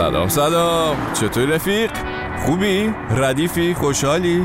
[0.00, 1.90] سلام سلام چطوری رفیق؟
[2.46, 4.44] خوبی؟ ردیفی؟ خوشحالی؟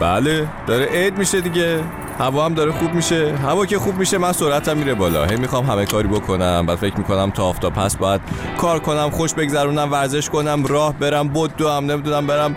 [0.00, 1.80] بله داره عید میشه دیگه
[2.18, 5.66] هوا هم داره خوب میشه هوا که خوب میشه من سرعتم میره بالا هی می‌خوام
[5.66, 8.20] همه کاری بکنم بعد فکر می‌کنم تا آفتاب پس باید
[8.58, 12.56] کار کنم خوش بگذرونم ورزش کنم راه برم بود دو هم نمی‌دونم برم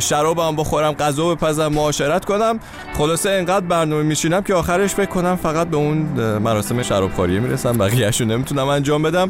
[0.00, 2.58] شرابم بخورم غذا بپزم معاشرت کنم
[2.98, 5.96] خلاصه انقدر برنامه میشینم که آخرش فکر فقط به اون
[6.38, 9.28] مراسم شرابخوری می‌رسم بقیه‌اشو نمی‌تونم انجام بدم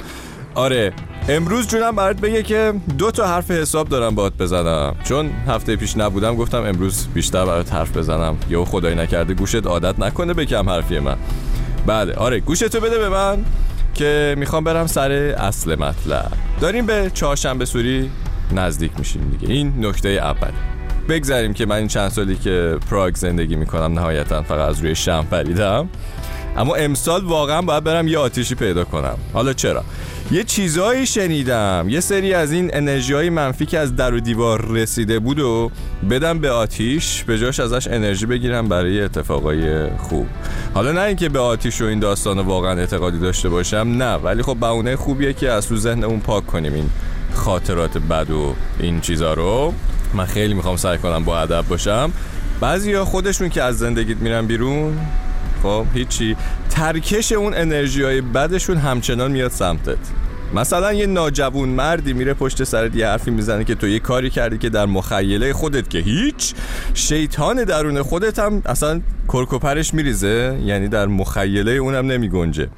[0.54, 0.92] آره
[1.28, 4.96] امروز جونم برات بگه که دو تا حرف حساب دارم باهات بزنم.
[5.04, 8.36] چون هفته پیش نبودم گفتم امروز بیشتر برات حرف بزنم.
[8.48, 11.16] یا خدای نکرده گوشت عادت نکنه به کم حرفی من.
[11.86, 13.44] بله آره گوشتو بده به من
[13.94, 16.32] که می‌خوام برم سر اصل مطلب.
[16.60, 18.10] داریم به چهارشنبه سوری
[18.52, 19.54] نزدیک میشیم دیگه.
[19.54, 20.52] این نکته اول
[21.08, 25.26] بگذاریم که من این چند سالی که پراگ زندگی می‌کنم نهایتا فقط از روی شم
[25.30, 25.88] پریدم
[26.56, 29.18] اما امسال واقعا باید برم یه آتیشی پیدا کنم.
[29.32, 29.84] حالا چرا؟
[30.30, 31.86] یه چیزایی شنیدم.
[31.88, 35.70] یه سری از این انرژی های منفی که از در و دیوار رسیده بود و
[36.10, 40.26] بدم به آتیش به جاش ازش انرژی بگیرم برای اتفاقای خوب.
[40.74, 44.14] حالا نه اینکه به آتیش و این داستان واقعا اعتقادی داشته باشم نه.
[44.14, 46.90] ولی خب بهونه خوبیه که از تو ذهنمون پاک کنیم این
[47.34, 49.74] خاطرات بد و این چیزا رو.
[50.14, 52.12] من خیلی می‌خوام سعی کنم با ادب باشم.
[52.60, 54.98] بعضیا خودشون که از زندگیت میرن بیرون
[55.64, 56.36] خب هیچی.
[56.70, 59.98] ترکش اون انرژی های بدشون همچنان میاد سمتت.
[60.54, 64.58] مثلا یه ناجوون مردی میره پشت سرت یه حرفی می‌زنه که تو یه کاری کردی
[64.58, 66.54] که در مخیله خودت که هیچ.
[66.94, 72.68] شیطان درون خودت هم اصلا کرکوپرش میریزه یعنی در مخیله اونم نمیگنجه.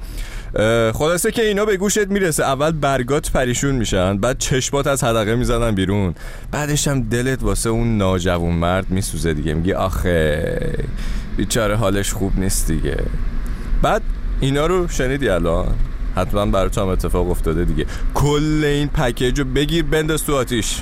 [0.93, 2.43] خلاصه که اینا به گوشت می‌رسه.
[2.43, 6.15] اول برگات پریشون میشن بعد چشمات از حدقه می‌زنن بیرون.
[6.51, 9.53] بعدش هم دلت واسه اون ناجوون مرد میسوزه دیگه.
[9.53, 10.77] میگی آخه
[11.37, 12.97] بیچاره حالش خوب نیست دیگه.
[13.81, 14.01] بعد
[14.39, 15.75] اینا رو شنیدی الان؟
[16.15, 17.85] حتما برای هم اتفاق افتاده دیگه.
[18.13, 20.81] کل این پکیج رو بگیر بنداز تو آتیش.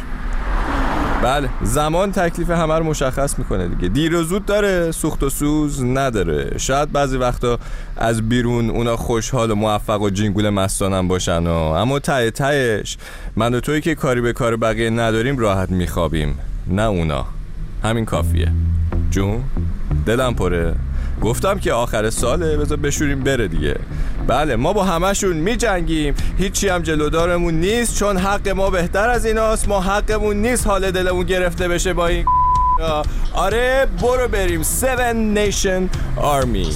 [1.23, 3.88] بله زمان تکلیف همه رو مشخص می‌کنه دیگه.
[3.88, 6.57] دیر و زود داره سوخت و سوز نداره.
[6.57, 7.59] شاید بعضی وقتا
[7.97, 12.97] از بیرون اونا خوشحال و موفق و جینگول مستانم باشن و اما ته تهش
[13.35, 16.40] من و توی که کاری به کار بقیه نداریم راحت میخوابیم.
[16.68, 17.25] نه اونا.
[17.84, 18.51] همین کافیه.
[19.12, 19.44] جون؟
[20.06, 20.76] دلم پره.
[21.22, 23.76] گفتم که آخر ساله بذار بشوریم بره دیگه.
[24.28, 29.26] بله ما با همشون می جنگیم هیچی هم جلودارمون نیست چون حق ما بهتر از
[29.26, 29.68] ایناست.
[29.68, 32.26] ما حقمون نیست حال دلمون گرفته بشه با این
[33.34, 34.64] آره برو بریم.
[34.64, 36.68] Seven Nation Army.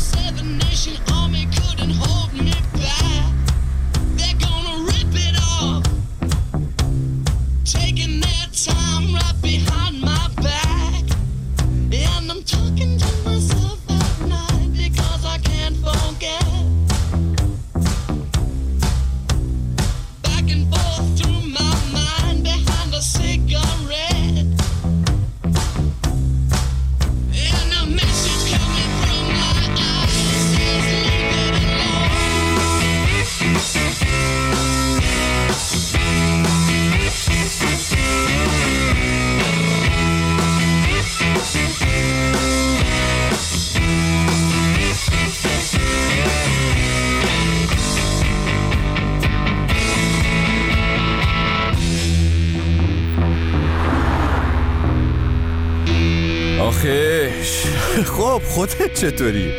[58.19, 59.51] خب خودت چطوری؟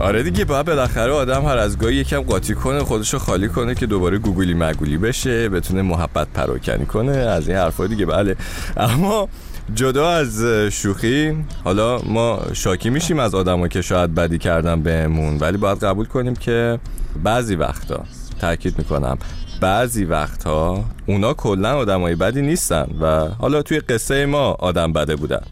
[0.00, 3.86] آره دیگه باید بالاخره آدم هر از گاهی یکم قاطی کنه خودشو خالی کنه که
[3.86, 8.36] دوباره گوگلی مگولی بشه بتونه محبت پراکنی کنه از این حرفا دیگه بله
[8.76, 9.28] اما
[9.74, 15.56] جدا از شوخی حالا ما شاکی میشیم از آدما که شاید بدی کردن بهمون ولی
[15.56, 16.78] باید قبول کنیم که
[17.24, 18.04] بعضی وقتا
[18.40, 19.18] تاکید می‌کنم
[19.60, 25.42] بعضی وقتها اونا کلا آدمای بدی نیستن و حالا توی قصه ما آدم بده بودن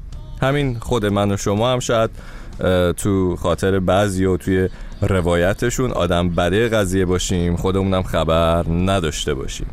[0.41, 2.11] همین خود من و شما هم شاید
[2.97, 4.69] تو خاطر بعضی و توی
[5.03, 9.67] روایتشون آدم بده قضیه باشیم خودمونم خبر نداشته باشیم.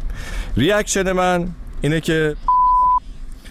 [0.57, 1.47] ریاکشن من
[1.81, 2.35] اینه که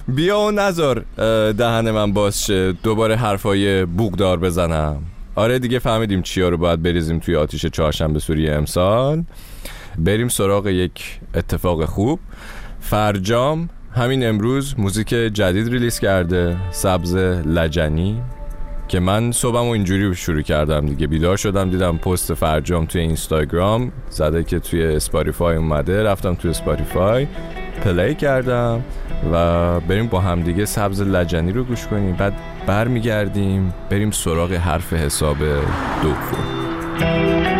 [0.08, 1.04] بیا و نزار
[1.52, 5.02] دهن من باز شه دوباره حرفای بوگدار بزنم.
[5.34, 9.24] آره دیگه فهمیدیم چیا رو باید بریزیم توی آتیش چهارشنبه سوری امسال.
[9.98, 12.20] بریم سراغ یک اتفاق خوب.
[12.80, 17.16] فرجام همین امروز موزیک جدید release کرده سبز
[17.46, 18.22] لجنی
[18.88, 21.06] که من صبحم اینجوری شروع کردم دیگه.
[21.06, 26.02] بیدار شدم دیدم پست فرجام توی اینستاگرام زده که توی اسپاتیفای اومده.
[26.02, 27.26] رفتم توی اسپاتیفای
[27.84, 28.84] play کردم
[29.32, 32.16] و بریم با همدیگه سبز لجنی رو گوش کنیم.
[32.16, 32.32] بعد
[32.66, 35.37] برمیگردیم بریم سراغ حرف حساب
[36.02, 37.55] دوم.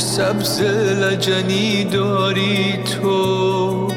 [0.00, 0.60] سبز
[1.02, 3.88] لجنی داری تو؟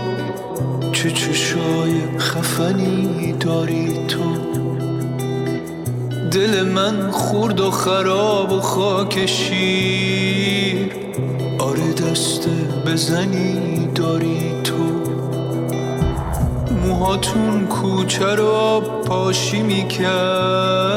[0.91, 4.23] چه چشای خفنی داری تو؟
[6.31, 10.91] دل من خورد و خراب و خاک شیر
[11.59, 12.47] آره دست
[12.85, 14.73] بزنی داری تو.
[16.87, 20.93] موهاتون کوچه رو پاشی می‌کرد.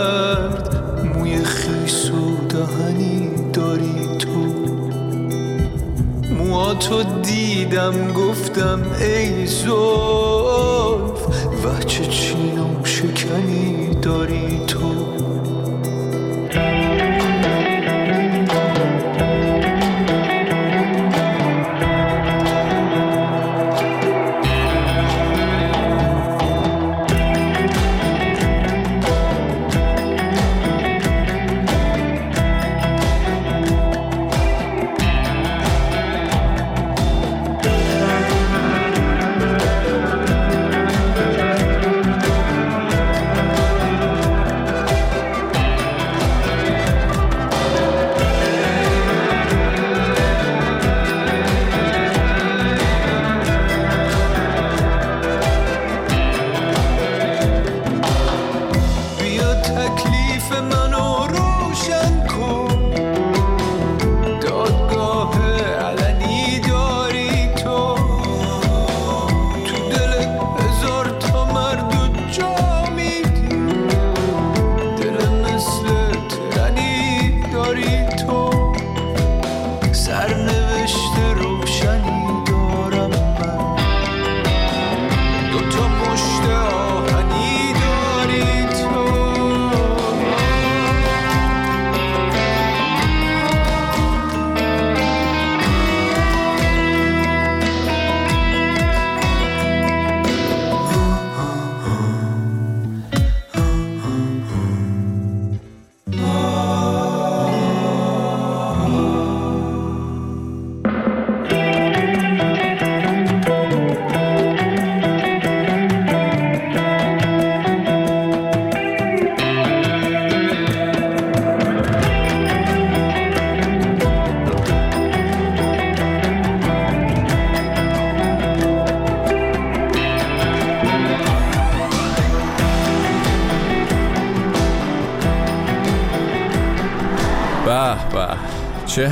[6.67, 9.69] موهاتو دیدم گفتم ای زلف
[11.65, 15.26] و چه چین و شکنی داری تو.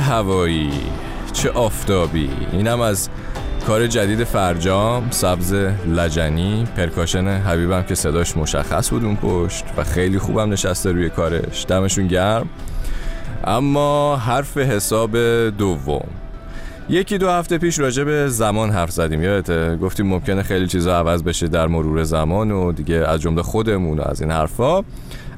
[0.05, 0.71] هوایی
[1.33, 2.29] چه آفتابی.
[2.51, 3.09] اینم از
[3.67, 5.53] کار جدید فرجام سبز
[5.87, 11.65] لجنی پرکاشن حبیبم که صداش مشخص بود اون پشت و خیلی خوبم نشسته روی کارش.
[11.69, 12.49] دمشون گرم.
[13.43, 15.17] اما حرف حساب
[15.49, 16.07] دوم.
[16.89, 21.23] یکی دو هفته پیش راجع به زمان حرف زدیم یادته؟ گفتیم ممکنه خیلی چیزا عوض
[21.23, 24.83] بشه در مرور زمان و دیگه از جمله خودمون و از این حرفا.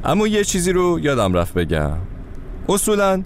[0.05, 1.97] اما یه چیزی رو یادم رفت بگم.
[2.69, 3.23] اصولا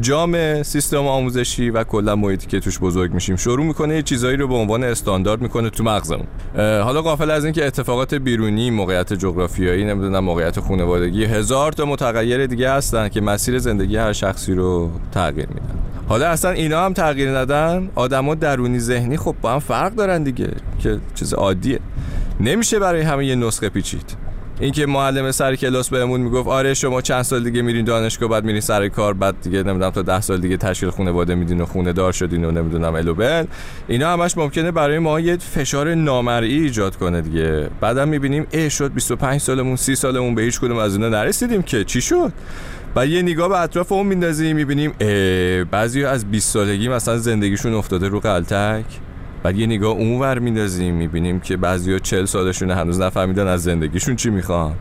[0.00, 4.48] جامعه سیستم آموزشی و کلا محیطی که توش بزرگ میشیم شروع می‌کنه یه چیزایی رو
[4.48, 6.26] به عنوان استاندارد می‌کنه تو مغزمون.
[6.56, 12.72] حالا غافل از اینکه اتفاقات بیرونی موقعیت جغرافیایی نمی‌دونم موقعیت خانوادگی هزار تا متغیر دیگه
[12.72, 15.78] هستن که مسیر زندگی هر شخصی رو تغییر میدن.
[16.08, 20.50] حالا اصلا اینا هم تغییر ندن آدما درونی ذهنی خب با هم فرق دارن دیگه
[20.78, 21.78] که چیز عادیه.
[22.40, 24.16] نمیشه برای همه یه نسخه پیچید.
[24.60, 28.60] اینکه معلم سر کلاس بهمون می‌گفت آره شما چند سال دیگه میرین دانشگاه بعد میرین
[28.60, 32.12] سر کار بعد دیگه نمی‌دونم تا ده سال دیگه تشکیل خانواده میدین و خونه دار
[32.12, 33.44] شدین و نمی‌دونم الوبل
[33.88, 37.70] اینا همش ممکنه برای ما یه فشار نامرئی ایجاد کنه دیگه.
[37.80, 41.84] بعدم می‌بینیم ای شد 25 سالمون 30 سالمون به هیچ کدوم از اینا نرسیدیم که.
[41.84, 42.32] چی شد؟
[42.96, 44.92] و یه نگاه به اطراف اون میندازیم می‌بینیم
[45.70, 48.84] بعضی از 20 سالگی مثلا زندگیشون افتاده رو قلتک.
[49.42, 54.30] بعد یه نگاه اونور میندازیم می‌بینیم که بعضیا چل سالشونه هنوز نفهمیدن از زندگیشون چی
[54.30, 54.74] می‌خوان.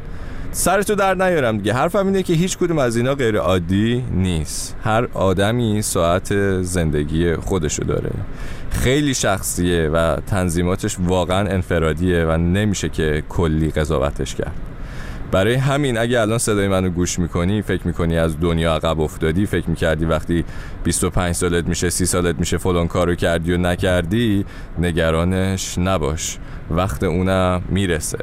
[0.52, 1.74] سرتو در نیارم دیگه.
[1.74, 4.76] حرفم اینه که هیچ کدوم از اینا غیر عادی نیست.
[4.84, 8.12] هر آدمی ساعت زندگی خودشو داره.
[8.72, 14.56] خیلی شخصیه و تنظیماتش واقعا انفرادیه و نمیشه که کلی قضاوتش کرد.
[15.32, 19.70] برای همین اگه الان صدای منو گوش می‌کنی فکر می‌کنی از دنیا عقب افتادی فکر
[19.70, 20.46] می‌کردی وقتی
[20.84, 24.46] 25 سالت میشه 30 سالت میشه فلان کارو کردی و نکردی
[24.80, 26.38] نگرانش نباش.
[26.72, 28.18] وقت اونم می‌رسه.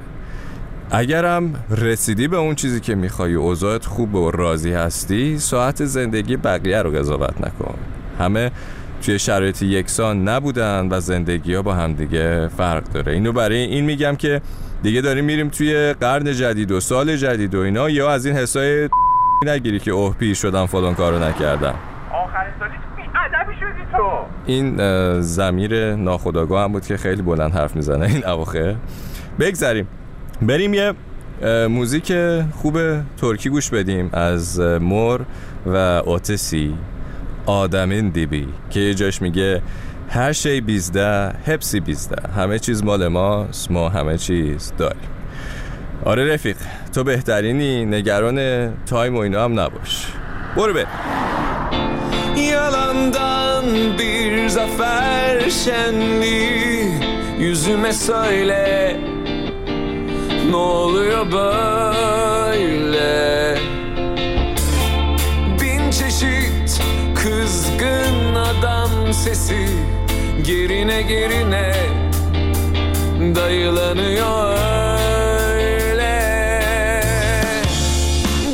[0.91, 6.83] اگرم رسیدی به اون چیزی که می‌خوای اوضاعت خوب و راضی هستی ساعت زندگی بقیه
[6.83, 7.79] رو قضاوت نکن.
[8.19, 8.51] همه
[9.03, 13.13] توی شرایط یکسان نبودن و زندگی ها با همدیگه فرق داره.
[13.13, 14.41] اینو برای این میگم که
[14.85, 17.91] دیگه داریم میریم توی قرن جدید و سال جدید و اینا.
[17.91, 18.89] یا از این حسای
[19.47, 21.75] نگیری که اوه پیر شدم فلان کارو نکردم.
[22.13, 24.11] آخرین سالی شدی تو؟
[24.47, 24.77] این
[25.21, 28.75] زمیر ناخداگاه هم بود که خیلی بلند حرف می‌زنه این اواخر.
[29.41, 29.89] بگذریم.
[30.43, 30.93] بریم یه
[31.69, 32.13] موزیک
[32.53, 32.79] خوب
[33.17, 35.21] ترکی گوش بدیم از مور
[35.67, 36.75] و اوتسی
[37.47, 39.63] آدمین دیبی که یه جاش میگه
[40.15, 42.29] هر شی بیزده هپسی بیزده.
[42.29, 45.09] همه چیز مال ماست ما همه چیز داریم.
[46.05, 46.57] آره رفیق
[46.95, 48.39] تو بهترینی نگران
[48.87, 50.07] تایم و اینا هم نباش.
[50.57, 50.87] برو به
[52.37, 53.65] Yalandan
[53.99, 56.93] bir zafer şenliği
[57.39, 58.97] Yüzüme söyle
[60.51, 62.34] Ne oluyor böyle
[70.43, 71.75] Gerine gerine
[73.35, 74.59] dayılanıyor
[75.49, 76.15] öyle.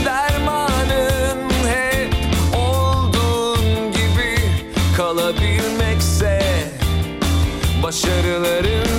[0.05, 2.15] Dermanın hep
[2.55, 4.35] olduğun gibi
[4.97, 5.50] kalabilir.
[7.91, 8.90] Başarılarım.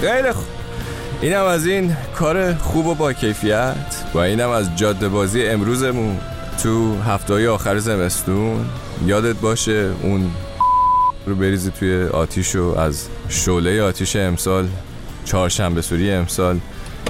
[0.00, 0.44] خیلی خوب
[1.20, 6.18] اینم از این کار خوب و با کیفیت و اینم از جاده بازی امروزمون
[6.62, 8.66] تو هفته آخر زمستون.
[9.06, 10.30] یادت باشه اون
[11.26, 14.68] رو بریزی توی آتیش و از شعله آتیش امسال
[15.24, 16.60] چهارشنبه سوری امسال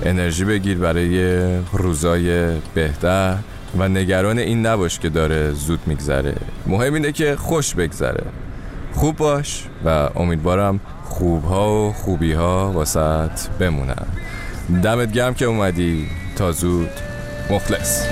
[0.03, 1.39] انرژی بگیر برای
[1.73, 3.37] روزای بهتر
[3.79, 6.35] و نگران این نباش که داره زود میگذره.
[6.67, 8.25] مهم اینه که خوش بگذره.
[8.95, 14.07] خوب باش و امیدوارم خوبها و خوبی ها واسط بمونن.
[14.83, 16.07] دمت گرم که اومدی.
[16.37, 16.91] تا زود.
[17.51, 18.07] مخلص.